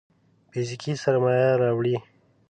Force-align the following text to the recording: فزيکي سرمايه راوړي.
فزيکي 0.51 0.91
سرمايه 1.03 1.49
راوړي. 1.61 1.95